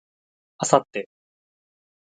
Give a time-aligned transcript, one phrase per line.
[0.57, 1.05] 明後日